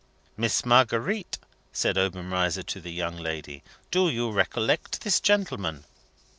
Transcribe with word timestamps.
"Miss 0.35 0.65
Marguerite," 0.65 1.37
said 1.71 1.95
Obenreizer 1.95 2.63
to 2.63 2.81
the 2.81 2.89
young 2.91 3.17
lady, 3.17 3.61
"do 3.91 4.09
you 4.09 4.31
recollect 4.31 5.01
this 5.01 5.19
gentleman?" 5.21 5.83